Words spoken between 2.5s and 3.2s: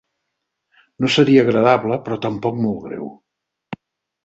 molt greu.